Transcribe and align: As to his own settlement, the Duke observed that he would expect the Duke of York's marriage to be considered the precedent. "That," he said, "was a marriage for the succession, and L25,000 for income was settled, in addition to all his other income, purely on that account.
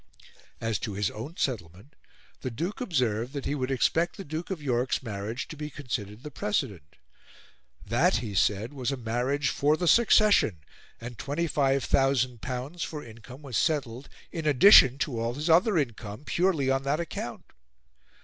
As 0.59 0.79
to 0.79 0.95
his 0.95 1.11
own 1.11 1.37
settlement, 1.37 1.95
the 2.39 2.49
Duke 2.49 2.81
observed 2.81 3.33
that 3.33 3.45
he 3.45 3.53
would 3.53 3.69
expect 3.69 4.17
the 4.17 4.23
Duke 4.23 4.49
of 4.49 4.59
York's 4.59 5.03
marriage 5.03 5.47
to 5.49 5.55
be 5.55 5.69
considered 5.69 6.23
the 6.23 6.31
precedent. 6.31 6.95
"That," 7.85 8.15
he 8.15 8.33
said, 8.33 8.73
"was 8.73 8.91
a 8.91 8.97
marriage 8.97 9.49
for 9.49 9.77
the 9.77 9.87
succession, 9.87 10.61
and 10.99 11.19
L25,000 11.19 12.83
for 12.83 13.03
income 13.03 13.43
was 13.43 13.57
settled, 13.57 14.09
in 14.31 14.47
addition 14.47 14.97
to 14.97 15.19
all 15.19 15.35
his 15.35 15.51
other 15.51 15.77
income, 15.77 16.23
purely 16.25 16.71
on 16.71 16.81
that 16.81 16.99
account. 16.99 17.45